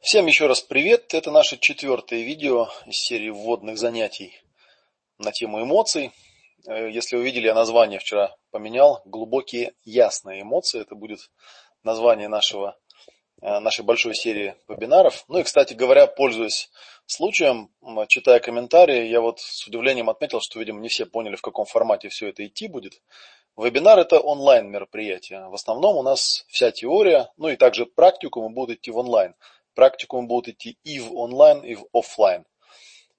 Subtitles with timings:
[0.00, 1.12] Всем еще раз привет!
[1.12, 4.32] Это наше четвертое видео из серии вводных занятий
[5.18, 6.12] на тему эмоций.
[6.68, 9.02] Э, если вы видели, я название вчера поменял.
[9.04, 10.80] Глубокие ясные эмоции.
[10.80, 11.18] Это будет
[11.82, 12.78] название нашего,
[13.42, 15.24] э, нашей большой серии вебинаров.
[15.26, 16.70] Ну и, кстати говоря, пользуясь
[17.06, 17.68] случаем,
[18.06, 22.08] читая комментарии, я вот с удивлением отметил, что, видимо, не все поняли, в каком формате
[22.08, 23.02] все это идти будет.
[23.56, 25.48] Вебинар это онлайн мероприятие.
[25.48, 29.34] В основном у нас вся теория, ну и также практикумы будут идти в онлайн.
[29.78, 32.44] Практикумы будут идти и в онлайн, и в офлайн.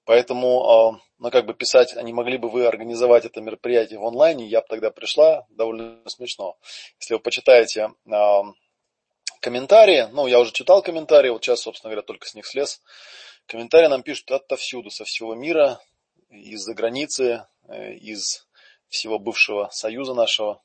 [0.04, 4.04] Поэтому, а, ну, как бы писать, а не могли бы вы организовать это мероприятие в
[4.04, 6.58] онлайне, я бы тогда пришла, довольно смешно.
[7.00, 8.42] Если вы почитаете э,
[9.40, 12.82] комментарии, ну, я уже читал комментарии, вот сейчас, собственно говоря, только с них слез.
[13.46, 15.80] Комментарии нам пишут отовсюду, со всего мира,
[16.28, 18.46] из-за границы, э, из
[18.90, 20.62] всего бывшего союза нашего.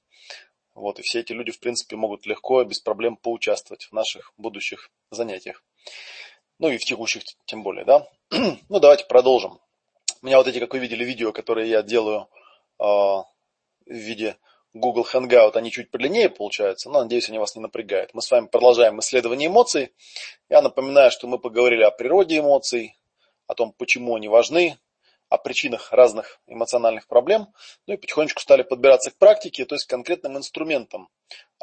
[0.73, 4.33] Вот, и все эти люди, в принципе, могут легко и без проблем поучаствовать в наших
[4.35, 5.63] будущих занятиях.
[6.59, 8.07] Ну и в текущих тем более, да.
[8.69, 9.59] ну давайте продолжим.
[10.21, 12.27] У меня вот эти, как вы видели, видео, которые я делаю
[12.79, 13.25] э, в
[13.85, 14.37] виде
[14.73, 18.13] Google Hangout, они чуть подлиннее получаются, но надеюсь, они вас не напрягают.
[18.13, 19.93] Мы с вами продолжаем исследование эмоций.
[20.49, 22.97] Я напоминаю, что мы поговорили о природе эмоций,
[23.47, 24.77] о том, почему они важны,
[25.29, 27.47] о причинах разных эмоциональных проблем,
[27.87, 31.09] ну и потихонечку стали подбираться к практике, то есть к конкретным инструментам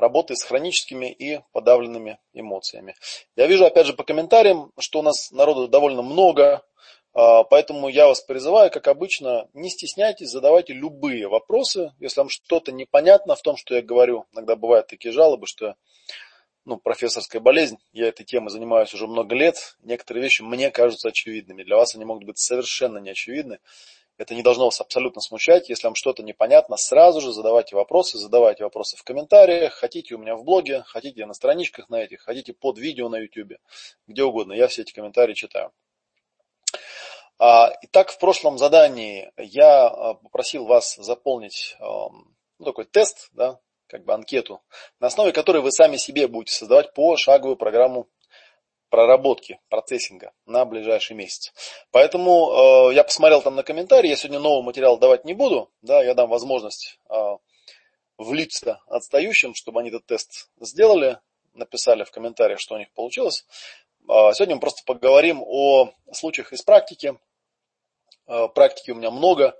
[0.02, 2.94] работы с хроническими и подавленными эмоциями.
[3.36, 6.62] Я вижу, опять же, по комментариям, что у нас народу довольно много,
[7.14, 11.92] а, поэтому я вас призываю, как обычно, не стесняйтесь, задавайте любые вопросы.
[12.00, 15.76] Если вам что-то непонятно в том, что я говорю, иногда бывают такие жалобы, что
[16.64, 17.78] ну, профессорская болезнь.
[17.92, 19.76] Я этой темой занимаюсь уже много лет.
[19.82, 21.64] Некоторые вещи мне кажутся очевидными.
[21.64, 23.58] Для вас они могут быть совершенно неочевидны.
[24.18, 25.68] Это не должно вас абсолютно смущать.
[25.68, 29.72] Если вам что-то непонятно, сразу же задавайте вопросы, задавайте вопросы в комментариях.
[29.74, 33.58] Хотите у меня в блоге, хотите на страничках на этих, хотите под видео на YouTube,
[34.06, 34.52] где угодно.
[34.52, 35.72] Я все эти комментарии читаю.
[37.38, 43.58] А, итак, в прошлом задании я а, попросил вас заполнить ну, такой тест, да,
[43.88, 44.62] как бы анкету,
[45.00, 48.08] на основе которой вы сами себе будете создавать пошаговую программу
[48.92, 51.52] проработки, процессинга на ближайший месяц.
[51.90, 56.04] Поэтому э, я посмотрел там на комментарии, я сегодня новый материал давать не буду, да,
[56.04, 57.36] я дам возможность э,
[58.18, 61.18] влиться отстающим, чтобы они этот тест сделали,
[61.54, 63.44] написали в комментариях, что у них получилось.
[64.08, 67.18] Э, сегодня мы просто поговорим о случаях из практики.
[68.28, 69.58] Э, практики у меня много.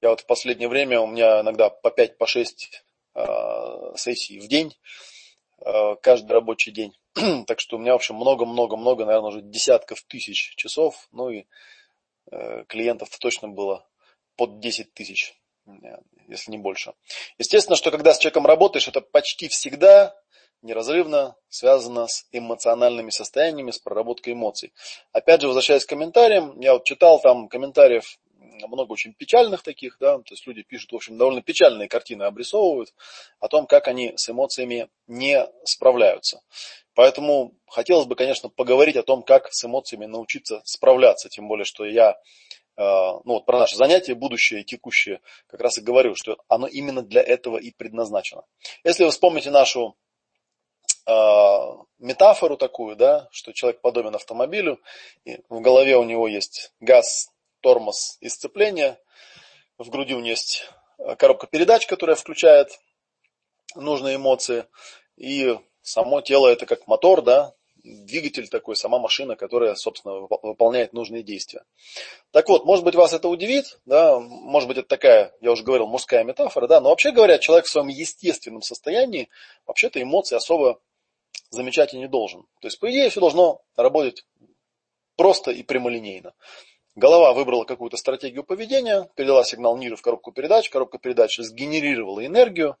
[0.00, 2.82] Я вот в последнее время у меня иногда по 5, по 6
[3.14, 4.76] Э, сессий в день,
[5.64, 6.96] э, каждый рабочий день.
[7.46, 11.08] так что у меня, в общем, много-много-много, наверное, уже десятков тысяч часов.
[11.12, 11.46] Ну и
[12.30, 13.86] э, клиентов точно было
[14.36, 15.34] под 10 тысяч,
[16.28, 16.94] если не больше.
[17.38, 20.16] Естественно, что когда с человеком работаешь, это почти всегда
[20.62, 24.72] неразрывно связано с эмоциональными состояниями, с проработкой эмоций.
[25.12, 28.18] Опять же, возвращаясь к комментариям, я вот читал там комментариев
[28.66, 32.92] много очень печальных таких, да, то есть люди пишут, в общем, довольно печальные картины обрисовывают
[33.38, 36.42] о том, как они с эмоциями не справляются.
[36.94, 41.84] Поэтому хотелось бы, конечно, поговорить о том, как с эмоциями научиться справляться, тем более, что
[41.84, 42.14] я э,
[42.76, 47.02] ну вот про наше занятие, будущее и текущее, как раз и говорю, что оно именно
[47.02, 48.42] для этого и предназначено.
[48.84, 49.96] Если вы вспомните нашу
[51.06, 51.12] э,
[51.98, 54.80] метафору такую, да, что человек подобен автомобилю,
[55.24, 58.98] и в голове у него есть газ, тормоз и сцепление.
[59.78, 62.78] В груди у него есть э, коробка передач, которая включает
[63.74, 64.66] нужные эмоции.
[65.16, 71.22] И само тело это как мотор, да, двигатель такой, сама машина, которая, собственно, выполняет нужные
[71.22, 71.64] действия.
[72.30, 75.86] Так вот, может быть, вас это удивит, да, может быть, это такая, я уже говорил,
[75.86, 79.28] мужская метафора, да, но вообще говоря, человек в своем естественном состоянии
[79.66, 80.80] вообще-то эмоции особо
[81.50, 82.42] замечать и не должен.
[82.60, 84.24] То есть, по идее, все должно работать
[85.16, 86.34] просто и прямолинейно.
[86.96, 92.76] Голова выбрала какую-то стратегию поведения, передала сигнал ниже в коробку передач, коробка передач сгенерировала энергию.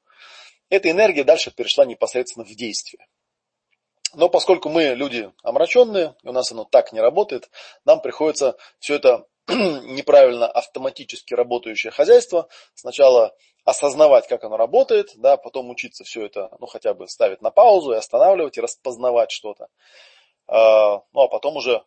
[0.68, 3.06] Эта энергия дальше перешла непосредственно в действие.
[4.14, 7.48] Но поскольку мы люди омраченные, и у нас оно так не работает,
[7.84, 15.70] нам приходится все это неправильно автоматически работающее хозяйство сначала осознавать, как оно работает, да, потом
[15.70, 19.68] учиться все это, ну, хотя бы ставить на паузу и останавливать, и распознавать что-то.
[20.48, 21.84] А, ну, а потом уже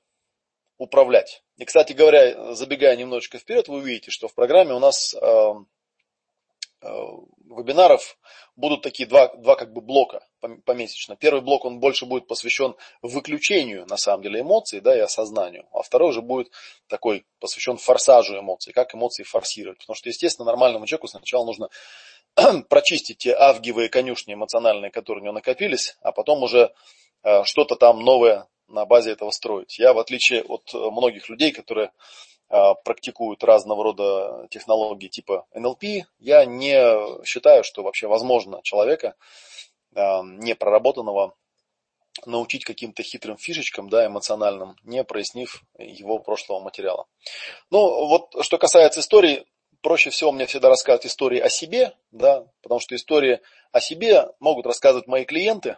[0.77, 1.42] управлять.
[1.57, 5.53] И, кстати говоря, забегая немножечко вперед, вы увидите, что в программе у нас э,
[6.81, 6.87] э,
[7.45, 8.17] вебинаров
[8.55, 10.27] будут такие два, два как бы блока
[10.65, 11.15] помесячно.
[11.15, 15.67] Первый блок, он больше будет посвящен выключению, на самом деле, эмоций, да, и осознанию.
[15.71, 16.51] А второй уже будет
[16.87, 19.79] такой посвящен форсажу эмоций, как эмоции форсировать.
[19.79, 21.69] Потому что, естественно, нормальному человеку сначала нужно
[22.67, 26.73] прочистить те авгиевые конюшни эмоциональные, которые у него накопились, а потом уже
[27.23, 29.79] э, что-то там новое на базе этого строить.
[29.79, 31.91] Я, в отличие от многих людей, которые
[32.49, 35.83] а, практикуют разного рода технологии типа НЛП,
[36.19, 39.15] я не считаю, что вообще возможно человека
[39.95, 41.35] а, непроработанного
[42.25, 47.07] научить каким-то хитрым фишечкам, да, эмоциональным, не прояснив его прошлого материала.
[47.71, 49.45] Ну, вот что касается истории,
[49.81, 53.41] проще всего мне всегда рассказывать истории о себе, да, потому что истории
[53.71, 55.77] о себе могут рассказывать мои клиенты.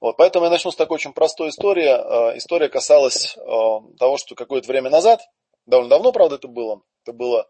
[0.00, 1.86] Вот, поэтому я начну с такой очень простой истории.
[1.86, 5.20] А, история касалась того, что какое-то время назад
[5.66, 6.82] довольно давно, правда, это было.
[7.02, 7.48] Это было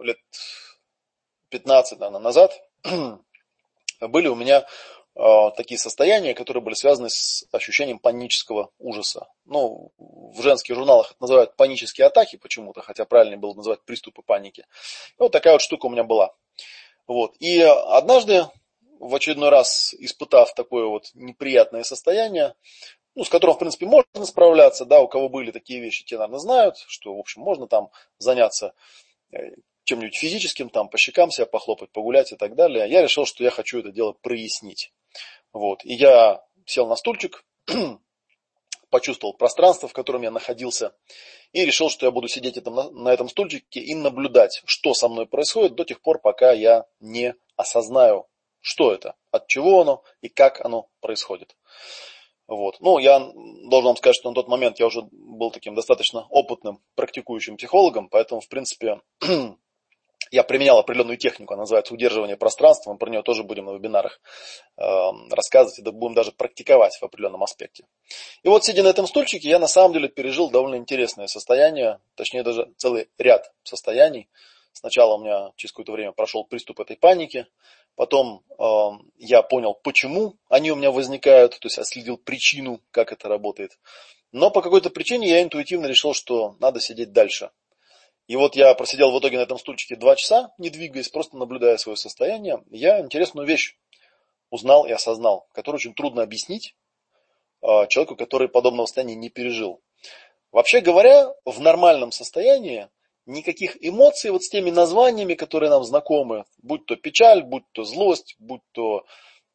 [0.00, 0.18] лет
[1.50, 2.52] 15, наверное, назад.
[4.00, 4.64] Были у меня
[5.16, 9.26] э, такие состояния, которые были связаны с ощущением панического ужаса.
[9.44, 14.60] Ну, в женских журналах это называют панические атаки почему-то, хотя правильнее было называть приступы паники.
[14.60, 16.32] И вот такая вот штука у меня была.
[17.08, 17.34] Вот.
[17.40, 18.46] И однажды,
[18.98, 22.54] в очередной раз испытав такое вот неприятное состояние,
[23.14, 26.38] ну, с которым, в принципе, можно справляться, да, у кого были такие вещи, те, наверное,
[26.38, 28.74] знают, что, в общем, можно там заняться
[29.32, 29.38] э,
[29.84, 32.88] чем-нибудь физическим, там, по щекам себя похлопать, погулять и так далее.
[32.88, 34.92] Я решил, что я хочу это дело прояснить.
[35.52, 35.84] Вот.
[35.84, 37.44] И я сел на стульчик,
[38.90, 40.94] почувствовал пространство, в котором я находился,
[41.52, 45.26] и решил, что я буду сидеть этом, на этом стульчике и наблюдать, что со мной
[45.26, 48.28] происходит до тех пор, пока я не осознаю,
[48.68, 51.56] что это, от чего оно и как оно происходит.
[52.46, 52.80] Вот.
[52.80, 56.80] Ну, я должен вам сказать, что на тот момент я уже был таким достаточно опытным
[56.94, 59.00] практикующим психологом, поэтому, в принципе,
[60.30, 64.20] я применял определенную технику, она называется удерживание пространства, мы про нее тоже будем на вебинарах
[64.76, 64.82] э,
[65.30, 67.84] рассказывать, и будем даже практиковать в определенном аспекте.
[68.42, 72.42] И вот, сидя на этом стульчике, я на самом деле пережил довольно интересное состояние, точнее
[72.42, 74.28] даже целый ряд состояний.
[74.72, 77.46] Сначала у меня через какое-то время прошел приступ этой паники,
[77.98, 78.64] Потом э,
[79.16, 83.76] я понял, почему они у меня возникают, то есть отследил причину, как это работает.
[84.30, 87.50] Но по какой-то причине я интуитивно решил, что надо сидеть дальше.
[88.28, 91.76] И вот я просидел в итоге на этом стульчике два часа, не двигаясь, просто наблюдая
[91.76, 92.62] свое состояние.
[92.70, 93.76] Я интересную вещь
[94.48, 96.76] узнал и осознал, которую очень трудно объяснить
[97.62, 99.82] э, человеку, который подобного состояния не пережил.
[100.52, 102.88] Вообще говоря, в нормальном состоянии
[103.28, 108.36] никаких эмоций вот с теми названиями, которые нам знакомы, будь то печаль, будь то злость,
[108.38, 109.04] будь то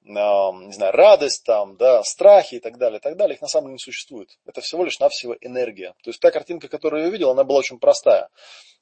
[0.06, 3.68] не знаю, радость, там, да, страхи и так далее, и так далее, их на самом
[3.68, 4.38] деле не существует.
[4.46, 5.94] Это всего лишь навсего энергия.
[6.04, 8.30] То есть та картинка, которую я увидел, она была очень простая.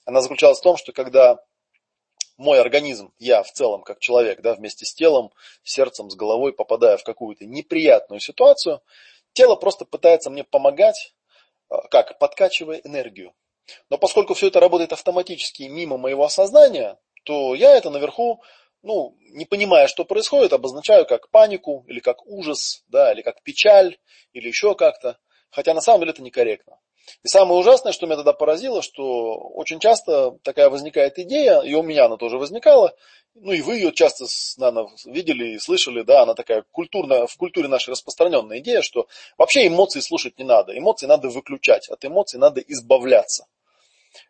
[0.05, 1.38] Она заключалась в том, что когда
[2.38, 5.31] мой организм, я в целом как человек, да, вместе с телом,
[5.63, 8.81] сердцем, с головой, попадая в какую-то неприятную ситуацию,
[9.33, 11.13] тело просто пытается мне помогать,
[11.69, 13.33] а, как, подкачивая энергию.
[13.89, 18.41] Но поскольку все это работает автоматически мимо моего осознания, то я это наверху,
[18.81, 23.97] ну, не понимая, что происходит, обозначаю как панику, или как ужас, да, или как печаль,
[24.33, 25.17] или еще как-то.
[25.49, 26.79] Хотя на самом деле это некорректно.
[27.24, 31.83] И самое ужасное, что меня тогда поразило, что очень часто такая возникает идея, и у
[31.83, 32.95] меня она тоже возникала,
[33.36, 34.25] ну и вы ее часто,
[34.57, 39.07] наверное, видели и слышали, да, она такая культурная, в культуре нашей распространенная идея, что
[39.38, 43.45] вообще эмоции слушать не надо, эмоции надо выключать, от эмоций надо избавляться.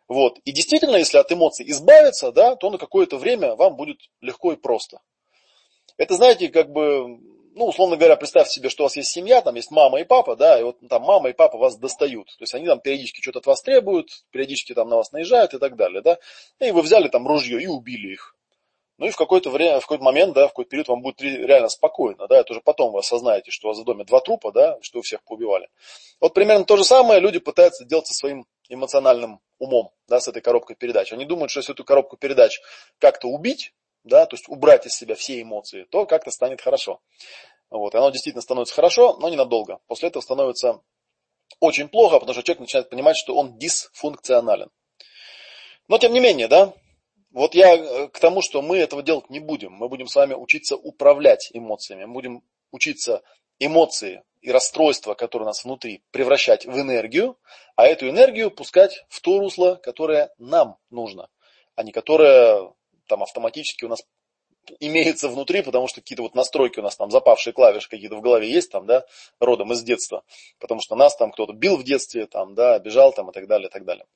[0.06, 0.38] Вот.
[0.44, 4.56] И действительно, если от эмоций избавиться, да, то на какое-то время вам будет легко и
[4.56, 5.00] просто.
[5.96, 7.18] Это, знаете, как бы,
[7.54, 10.36] ну, условно говоря, представьте себе, что у вас есть семья, там есть мама и папа,
[10.36, 12.28] да, и вот там мама и папа вас достают.
[12.38, 15.58] То есть они там периодически что-то от вас требуют, периодически там на вас наезжают и
[15.58, 16.18] так далее, да.
[16.60, 18.34] И вы взяли там ружье и убили их.
[18.98, 21.68] Ну и в какой-то время, в какой-то момент, да, в какой-то период вам будет реально
[21.68, 24.78] спокойно, да, это уже потом вы осознаете, что у вас за доме два трупа, да,
[24.80, 25.68] что вы всех поубивали.
[26.20, 30.40] Вот примерно то же самое люди пытаются делать со своим эмоциональным умом, да, с этой
[30.40, 31.12] коробкой передач.
[31.12, 32.60] Они думают, что если эту коробку передач
[32.98, 33.72] как-то убить,
[34.04, 37.00] да, то есть убрать из себя все эмоции, то как-то станет хорошо.
[37.70, 39.80] Вот, и оно действительно становится хорошо, но ненадолго.
[39.86, 40.80] После этого становится
[41.60, 44.70] очень плохо, потому что человек начинает понимать, что он дисфункционален.
[45.88, 46.74] Но тем не менее, да,
[47.30, 49.72] вот я э, к тому, что мы этого делать не будем.
[49.72, 52.04] Мы будем с вами учиться управлять эмоциями.
[52.04, 53.22] Мы будем учиться
[53.58, 57.38] эмоции и расстройства, которые у нас внутри, превращать в энергию,
[57.76, 61.28] а эту энергию пускать в то русло, которое нам нужно,
[61.74, 62.72] а не которое
[63.06, 64.02] там автоматически у нас
[64.80, 68.50] имеется внутри, потому что какие-то вот настройки у нас там, запавшие клавиши какие-то в голове
[68.50, 69.04] есть там, да,
[69.40, 70.24] родом из детства,
[70.58, 73.68] потому что нас там кто-то бил в детстве, там, да, бежал там и так далее,
[73.68, 74.06] и так далее.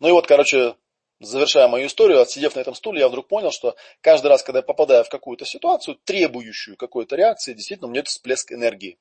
[0.00, 0.74] Ну и вот, короче,
[1.20, 4.62] завершая мою историю, отсидев на этом стуле, я вдруг понял, что каждый раз, когда я
[4.62, 8.98] попадаю в какую-то ситуацию, требующую какой-то реакции, действительно, у меня это всплеск энергии.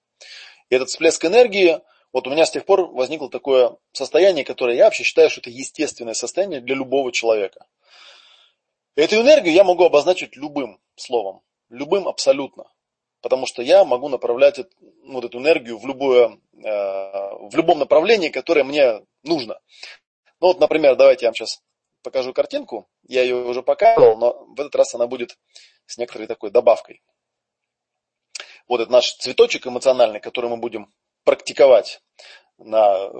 [0.69, 1.81] И этот всплеск энергии,
[2.13, 5.49] вот у меня с тех пор возникло такое состояние, которое я вообще считаю, что это
[5.49, 7.65] естественное состояние для любого человека.
[8.95, 12.65] Эту энергию я могу обозначить любым словом, любым абсолютно.
[13.21, 14.60] Потому что я могу направлять
[15.05, 19.60] вот эту энергию в любое в любом направлении, которое мне нужно.
[20.39, 21.62] Ну вот, например, давайте я вам сейчас
[22.03, 22.89] покажу картинку.
[23.07, 25.38] Я ее уже показывал, но в этот раз она будет
[25.86, 27.01] с некоторой такой добавкой.
[28.67, 30.91] Вот это наш цветочек эмоциональный, который мы будем
[31.24, 32.01] практиковать
[32.57, 33.12] на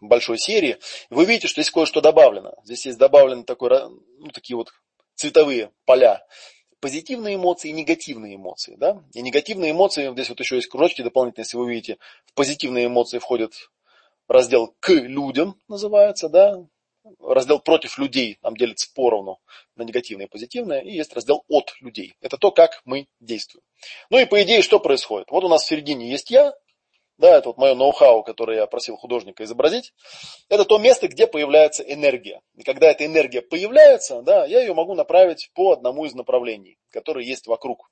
[0.00, 0.78] большой серии.
[1.10, 2.54] Вы видите, что здесь кое-что добавлено.
[2.64, 3.70] Здесь есть добавлены такой,
[4.18, 4.72] ну, такие вот
[5.24, 6.26] цветовые поля.
[6.80, 8.76] Позитивные эмоции и негативные эмоции.
[8.76, 9.02] Да?
[9.14, 13.18] И негативные эмоции, здесь вот еще есть кружочки дополнительные, если вы видите, в позитивные эмоции
[13.18, 13.54] входят
[14.28, 16.66] раздел к людям, называется, да,
[17.20, 19.38] раздел против людей, там делится поровну
[19.76, 22.16] на негативное и позитивное, и есть раздел от людей.
[22.20, 23.62] Это то, как мы действуем.
[24.10, 25.30] Ну и по идее, что происходит?
[25.30, 26.52] Вот у нас в середине есть я,
[27.18, 29.92] да, это вот мое ноу-хау, которое я просил художника изобразить.
[30.48, 32.40] Это то место, где появляется энергия.
[32.56, 37.28] И когда эта энергия появляется, да, я ее могу направить по одному из направлений, которые
[37.28, 37.90] есть вокруг.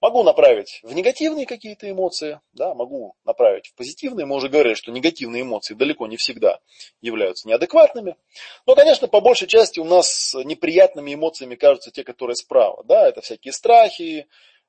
[0.00, 4.24] Могу направить в негативные какие-то эмоции, да, могу направить в позитивные.
[4.24, 6.58] Мы уже говорили, что негативные эмоции далеко не всегда
[7.02, 8.16] являются неадекватными.
[8.66, 12.82] Но, конечно, по большей части у нас неприятными эмоциями кажутся те, которые справа.
[12.84, 14.26] Да, это всякие страхи,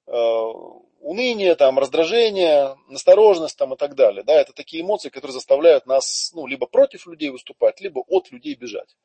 [0.08, 4.24] уныние, там, раздражение, настороженность там, и так далее.
[4.24, 8.55] Да, это такие эмоции, которые заставляют нас ну, либо против людей выступать, либо от людей
[8.55, 8.96] бежать.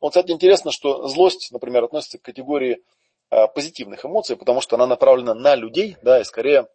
[0.00, 2.82] Вот, кстати, интересно, что злость, например, относится к категории
[3.28, 6.68] Э, позитивных эмоций, потому что она направлена на людей, да, и скорее,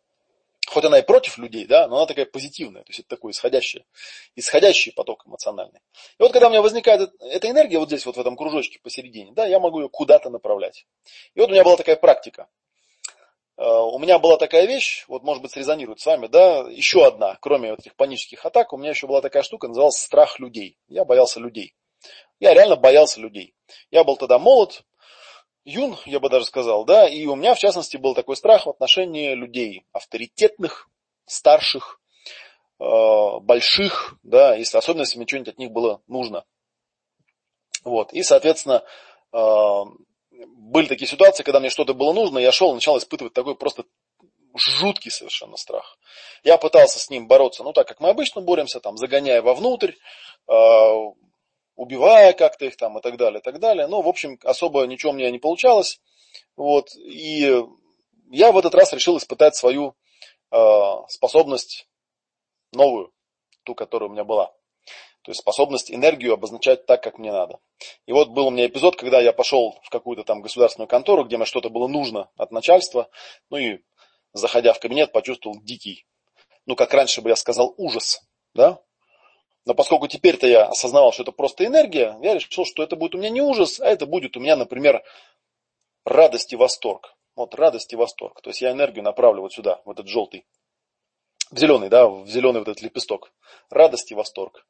[0.68, 3.86] хоть она и против людей, да, но она такая позитивная, то есть это такой исходящий,
[4.36, 5.80] исходящий поток эмоциональный.
[6.20, 9.32] И вот когда у меня возникает эта энергия вот здесь, вот в этом кружочке посередине,
[9.32, 10.86] да, я могу ее куда-то направлять.
[11.36, 12.50] И вот у меня была такая практика.
[13.62, 17.38] Э, у меня была такая вещь, вот может быть срезонирует с вами, да, еще одна,
[17.40, 20.80] кроме вот этих панических атак, у меня еще была такая штука, называлась страх людей.
[20.88, 21.76] Я боялся людей.
[22.40, 23.54] Я реально боялся людей.
[23.92, 24.84] Я был тогда молод,
[25.64, 28.72] юн, я бы даже сказал, да, и у меня, в частности, был такой страх в
[28.72, 30.90] отношении людей авторитетных,
[31.26, 32.02] старших,
[32.80, 32.84] э,
[33.42, 36.46] больших, да, если, особенно если мне что-нибудь от них было нужно.
[37.84, 38.84] Вот, и, соответственно,
[39.32, 39.84] э,
[40.46, 43.84] были такие ситуации, когда мне что-то было нужно, я шел и начал испытывать такой просто
[44.56, 45.98] жуткий совершенно страх.
[46.44, 49.94] Я пытался с ним бороться, ну, так как мы обычно боремся, там, загоняя вовнутрь,
[50.48, 50.54] э,
[51.76, 53.88] убивая как-то их там и так далее, и так далее.
[53.88, 56.00] Но, в общем, особо ничего у меня не получалось.
[56.56, 56.90] Вот.
[56.96, 57.64] И
[58.32, 59.96] я в этот раз решил испытать свою
[60.52, 60.58] э,
[61.08, 61.88] способность
[62.72, 63.12] новую,
[63.64, 64.54] ту, которая у меня была.
[65.24, 67.60] То есть способность энергию обозначать так, как мне надо.
[68.08, 71.38] И вот был у меня эпизод, когда я пошел в какую-то там государственную контору, где
[71.38, 73.10] мне что-то было нужно от начальства.
[73.50, 73.80] Ну и
[74.34, 76.06] заходя в кабинет, почувствовал дикий,
[76.66, 78.22] ну как раньше бы я сказал, ужас.
[78.56, 78.82] Да?
[79.66, 83.20] Но поскольку теперь-то я осознавал, что это просто энергия, я решил, что это будет у
[83.20, 85.04] меня не ужас, а это будет у меня, например,
[86.04, 87.16] радость и восторг.
[87.36, 88.42] Вот радость и восторг.
[88.42, 90.46] То есть я энергию направлю вот сюда, в этот желтый,
[91.52, 93.32] в зеленый, да, в зеленый вот этот лепесток.
[93.70, 94.66] Радость и восторг.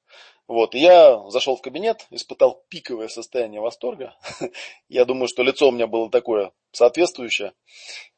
[0.51, 4.17] Вот, я зашел в кабинет, испытал пиковое состояние восторга.
[4.89, 7.53] Я думаю, что лицо у меня было такое соответствующее.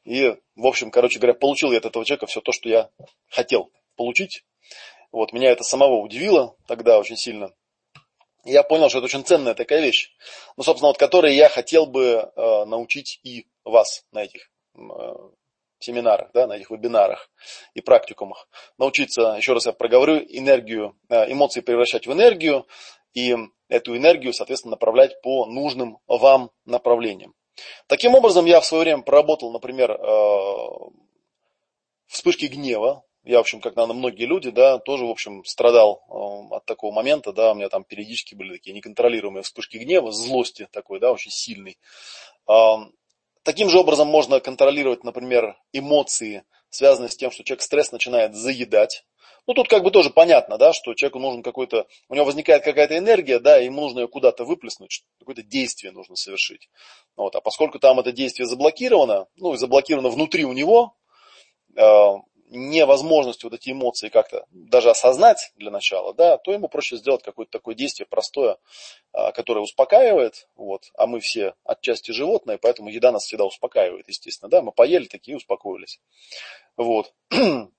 [0.02, 2.90] И, в общем, короче говоря, получил я от этого человека все то, что я
[3.28, 4.44] хотел получить.
[5.12, 7.52] Вот, меня это самого удивило тогда очень сильно.
[8.44, 10.10] Я понял, что это очень ценная такая вещь,
[10.56, 14.80] ну, собственно, вот которой я хотел бы э, научить и вас на этих э,
[15.84, 17.30] семинарах, да, на этих вебинарах
[17.74, 18.48] и практикумах.
[18.78, 22.66] Научиться, еще раз я проговорю, энергию, э, эмоции превращать в энергию
[23.12, 23.36] и
[23.68, 27.34] эту энергию, соответственно, направлять по нужным вам направлениям.
[27.86, 30.68] Таким образом, я в свое время проработал, например, э,
[32.06, 36.54] вспышки гнева, я, в общем, как, наверное, многие люди, да, тоже, в общем, страдал э,
[36.56, 41.00] от такого момента, да, у меня там периодически были такие неконтролируемые вспышки гнева, злости такой,
[41.00, 41.78] да, очень сильный.
[43.44, 48.34] Э, таким же образом можно контролировать, например, эмоции, связанные с тем, что человек стресс начинает
[48.34, 49.04] заедать.
[49.46, 52.96] Ну, тут как бы тоже понятно, да, что человеку нужен какой-то, у него возникает какая-то
[52.96, 56.70] энергия, да, ему нужно ее куда-то выплеснуть, какое-то действие нужно совершить.
[57.14, 60.96] Вот, а поскольку там это действие заблокировано, ну, и заблокировано внутри у него,
[62.54, 67.22] э, невозможность вот эти эмоции как-то даже осознать для начала, да, то ему проще сделать
[67.22, 68.58] какое-то такое действие простое,
[69.12, 74.50] а, которое успокаивает, вот, а мы все отчасти животные, поэтому еда нас всегда успокаивает, естественно,
[74.50, 76.00] да, мы поели такие успокоились,
[76.76, 77.12] вот.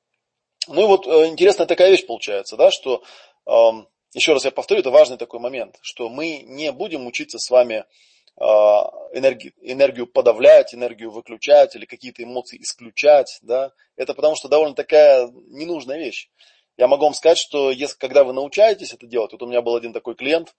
[0.67, 3.03] Ну и вот э, интересная такая вещь получается, да, что,
[4.15, 7.85] еще раз я повторю, это важный такой момент, что мы не будем учиться с вами
[8.37, 15.29] энергию, энергию подавлять, энергию выключать или какие-то эмоции исключать, да, это потому что довольно такая
[15.47, 16.29] ненужная вещь.
[16.77, 19.75] Я могу вам сказать, что если, когда вы научаетесь это делать, вот у меня был
[19.75, 20.53] один такой клиент,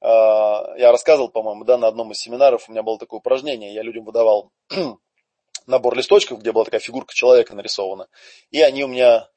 [0.00, 3.82] а, я рассказывал, по-моему, да, на одном из семинаров у меня было такое упражнение, я
[3.82, 4.50] людям выдавал
[5.66, 8.08] набор листочков, где была такая фигурка человека нарисована,
[8.50, 9.28] и они у меня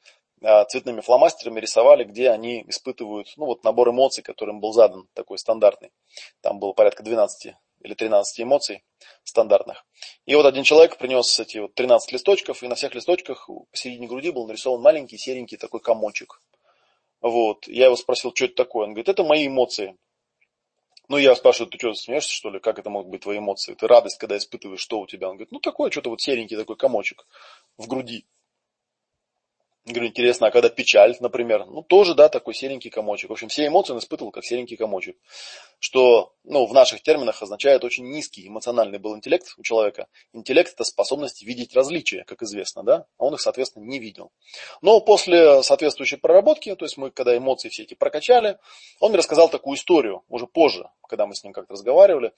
[0.42, 5.38] а, цветными фломастерами рисовали, где они испытывают, ну вот набор эмоций, которым был задан, такой
[5.38, 5.92] стандартный.
[6.42, 8.84] Там было порядка 12 или 13 эмоций
[9.24, 9.86] стандартных.
[10.26, 14.32] И вот один человек принес эти вот 13 листочков, и на всех листочках посередине груди
[14.32, 16.42] был нарисован маленький серенький такой комочек.
[17.22, 17.68] Вот.
[17.68, 18.86] Я его спросил, что это такое.
[18.86, 19.96] Он говорит, это мои эмоции.
[21.10, 22.60] Ну, я спрашиваю, ты что, смеешься, что ли?
[22.60, 23.74] Как это могут быть твои эмоции?
[23.74, 25.30] Ты радость, когда испытываешь, что у тебя?
[25.30, 27.28] Он говорит, ну, такое что-то вот серенький такой комочек
[27.78, 28.26] в груди.
[29.86, 33.30] Говорю, интересно, а когда печаль, например, ну тоже, да, такой серенький комочек.
[33.30, 35.18] В общем, все эмоции он испытывал как серенький комочек.
[35.78, 40.08] Что, ну, в наших терминах означает очень низкий эмоциональный был интеллект у человека.
[40.32, 44.32] Интеллект это способность видеть различия, как известно, да, а он их, соответственно, не видел.
[44.82, 48.60] Но после соответствующей проработки, то есть мы, когда эмоции все эти прокачали,
[49.02, 52.32] он мне рассказал такую историю, уже позже, когда мы с ним как-то разговаривали,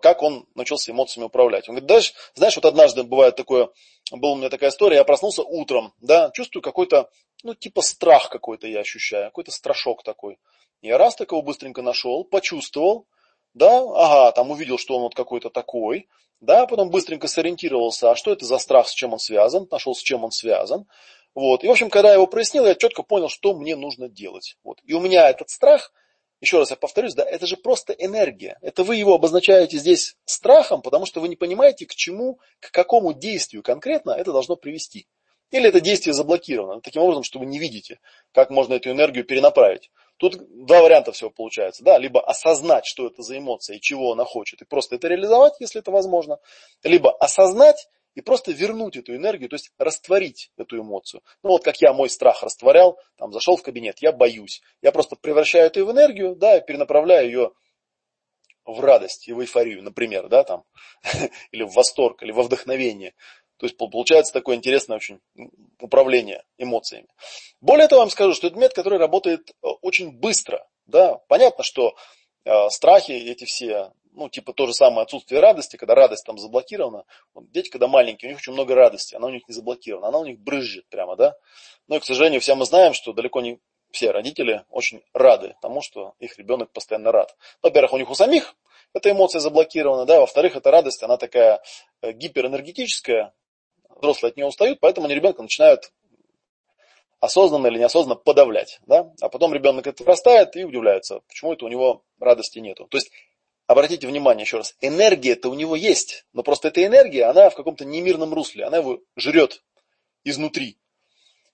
[0.00, 1.68] как он научился эмоциями управлять.
[1.68, 3.70] Он говорит, даже, знаешь, вот однажды бывает такое,
[4.10, 7.10] была у меня такая история, я проснулся утром, да, чувствую какой-то,
[7.42, 10.38] ну, типа страх какой-то я ощущаю, какой-то страшок такой.
[10.80, 13.06] Я раз такого быстренько нашел, почувствовал,
[13.54, 16.08] да, ага, там увидел, что он вот какой-то такой,
[16.40, 20.02] да, потом быстренько сориентировался, а что это за страх, с чем он связан, нашел, с
[20.02, 20.86] чем он связан,
[21.34, 21.64] вот.
[21.64, 24.56] И, в общем, когда я его прояснил, я четко понял, что мне нужно делать.
[24.64, 24.78] Вот.
[24.84, 25.92] И у меня этот страх
[26.42, 28.58] еще раз я повторюсь, да, это же просто энергия.
[28.60, 33.14] Это вы его обозначаете здесь страхом, потому что вы не понимаете, к чему, к какому
[33.14, 35.06] действию конкретно это должно привести.
[35.52, 38.00] Или это действие заблокировано, таким образом, что вы не видите,
[38.32, 39.90] как можно эту энергию перенаправить.
[40.16, 41.84] Тут два варианта всего получается.
[41.84, 41.96] Да?
[41.98, 45.80] Либо осознать, что это за эмоция и чего она хочет, и просто это реализовать, если
[45.80, 46.38] это возможно.
[46.82, 51.22] Либо осознать и просто вернуть эту энергию, то есть растворить эту эмоцию.
[51.42, 54.62] Ну вот как я мой страх растворял, там зашел в кабинет, я боюсь.
[54.82, 57.52] Я просто превращаю это в энергию, да, и перенаправляю ее
[58.64, 60.64] в радость и в эйфорию, например, да, там,
[61.50, 63.14] или в восторг, или во вдохновение.
[63.58, 65.20] То есть получается такое интересное очень
[65.80, 67.06] управление эмоциями.
[67.60, 70.66] Более того, я вам скажу, что это метод, который работает э, очень быстро.
[70.86, 71.18] Да?
[71.28, 71.94] Понятно, что
[72.44, 77.04] э, страхи эти все ну, типа то же самое отсутствие радости, когда радость там заблокирована.
[77.34, 80.18] Вот дети, когда маленькие, у них очень много радости, она у них не заблокирована, она
[80.18, 81.34] у них брызжет прямо, да.
[81.88, 83.58] Но, и, к сожалению, все мы знаем, что далеко не
[83.90, 87.36] все родители очень рады тому, что их ребенок постоянно рад.
[87.62, 88.54] Во-первых, у них у самих
[88.94, 91.62] эта эмоция заблокирована, да, во-вторых, эта радость, она такая
[92.02, 93.32] э, гиперэнергетическая,
[93.96, 95.92] взрослые от нее устают, поэтому они ребенка начинают
[97.20, 101.68] осознанно или неосознанно подавлять, да, а потом ребенок это вырастает и удивляется, почему это у
[101.68, 102.86] него радости нету.
[102.88, 103.12] То есть
[103.72, 107.84] обратите внимание еще раз, энергия-то у него есть, но просто эта энергия, она в каком-то
[107.84, 109.62] немирном русле, она его жрет
[110.24, 110.78] изнутри.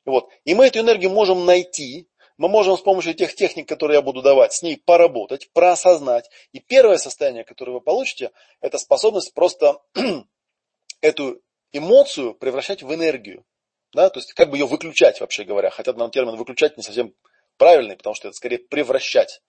[0.04, 0.28] Вот.
[0.44, 4.22] И мы эту энергию можем найти, мы можем с помощью тех техник, которые я буду
[4.22, 6.30] давать, с ней поработать, проосознать.
[6.52, 9.80] И первое состояние, которое вы получите, это способность просто
[11.00, 13.44] эту эмоцию превращать в энергию.
[13.92, 14.08] Да?
[14.08, 15.70] То есть как бы ее выключать, вообще говоря.
[15.70, 17.12] Хотя нам термин выключать не совсем
[17.56, 19.42] правильный, потому что это скорее превращать.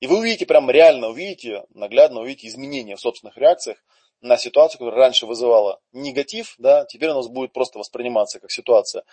[0.00, 3.78] И вы увидите, прям реально увидите, наглядно увидите изменения в собственных реакциях
[4.20, 9.04] на ситуацию, которая раньше вызывала негатив, да, теперь у нас будет просто восприниматься как ситуация,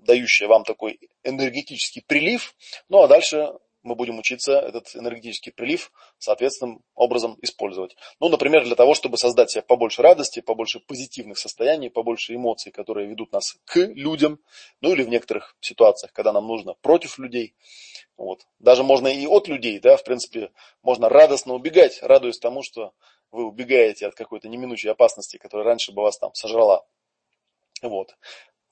[0.00, 2.54] дающая вам такой энергетический прилив,
[2.88, 7.96] ну а дальше мы будем учиться этот энергетический прилив соответственным образом использовать.
[8.20, 13.08] Ну, например, для того, чтобы создать себе побольше радости, побольше позитивных состояний, побольше эмоций, которые
[13.08, 14.40] ведут нас к людям,
[14.80, 17.54] ну или в некоторых ситуациях, когда нам нужно против людей.
[18.16, 18.46] Вот.
[18.58, 20.50] Даже можно и от людей, да, в принципе,
[20.82, 22.92] можно радостно убегать, радуясь тому, что
[23.30, 26.84] вы убегаете от какой-то неминучей опасности, которая раньше бы вас там сожрала.
[27.82, 28.16] Вот.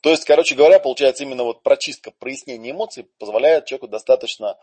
[0.02, 4.58] То есть, короче говоря, получается именно вот прочистка, прояснение эмоций позволяет человеку достаточно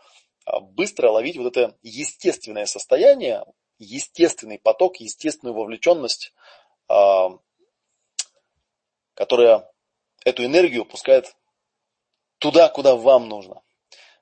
[0.60, 3.44] быстро ловить вот это естественное состояние,
[3.78, 6.32] естественный поток, естественную вовлеченность,
[6.88, 7.30] а,
[9.14, 9.70] которая
[10.24, 11.34] эту энергию пускает
[12.38, 13.62] туда, куда вам нужно.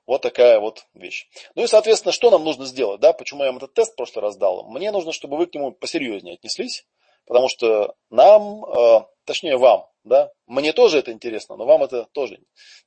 [0.05, 1.27] Вот такая вот вещь.
[1.55, 2.99] Ну и, соответственно, что нам нужно сделать?
[2.99, 3.13] Да?
[3.13, 4.67] Почему я вам этот тест в прошлый раз дал?
[4.67, 6.85] Мне нужно, чтобы вы к нему посерьезнее отнеслись,
[7.25, 12.39] потому что нам, а, точнее вам, да, мне тоже это интересно, но вам это тоже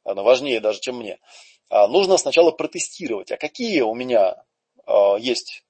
[0.04, 1.18] наверное, важнее даже, чем мне.
[1.68, 4.42] А, нужно сначала протестировать, а какие у меня
[4.86, 5.64] а, есть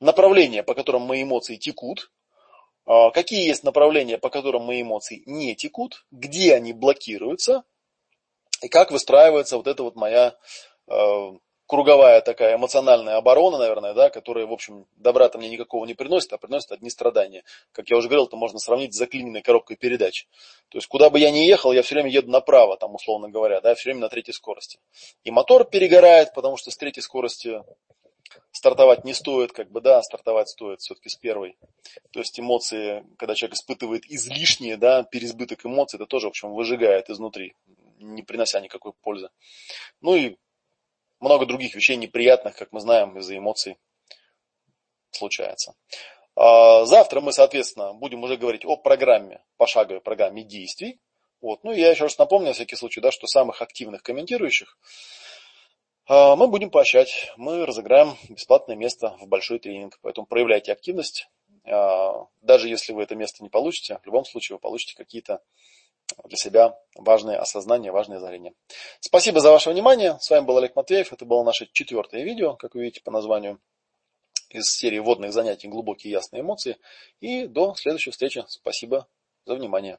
[0.00, 2.10] направления, по которым мои эмоции текут,
[2.84, 7.64] а, какие есть направления, по которым мои эмоции не текут, где они блокируются,
[8.60, 10.36] и как выстраивается вот эта вот моя
[11.72, 16.36] круговая такая эмоциональная оборона, наверное, да, которая, в общем, добра-то мне никакого не приносит, а
[16.36, 17.44] приносит одни страдания.
[17.72, 20.26] Как я уже говорил, это можно сравнить с заклиненной коробкой передач.
[20.68, 23.62] То есть, куда бы я ни ехал, я все время еду направо, там, условно говоря,
[23.62, 24.80] да, все время на третьей скорости.
[25.24, 27.62] И мотор перегорает, потому что с третьей скорости
[28.50, 31.56] стартовать не стоит, как бы, да, стартовать стоит все-таки с первой.
[32.10, 37.08] То есть эмоции, когда человек испытывает излишние, да, переизбыток эмоций, это тоже, в общем, выжигает
[37.08, 37.54] изнутри
[38.02, 39.28] не принося никакой пользы.
[40.00, 40.36] Ну и
[41.22, 43.78] много других вещей неприятных, как мы знаем, из-за эмоций
[45.10, 45.74] случается.
[46.34, 51.00] А, завтра мы, соответственно, будем уже говорить о программе, пошаговой программе действий.
[51.40, 51.64] Вот.
[51.64, 54.78] Ну, я еще раз напомню, на всякий случай, да, что самых активных комментирующих
[56.06, 57.32] а, мы будем поощрять.
[57.36, 59.98] Мы разыграем бесплатное место в большой тренинг.
[60.02, 61.28] Поэтому проявляйте активность.
[61.64, 65.40] А, даже если вы это место не получите, в любом случае вы получите какие-то
[66.24, 68.54] для себя важные осознания, важные озарения.
[69.00, 70.18] Спасибо за ваше внимание.
[70.20, 71.12] С вами был Олег Матвеев.
[71.12, 73.60] Это было наше четвертое видео, как вы видите по названию,
[74.50, 76.76] из серии вводных занятий «Глубокие ясные эмоции».
[77.20, 78.44] И до следующей встречи.
[78.48, 79.08] Спасибо
[79.46, 79.98] за внимание.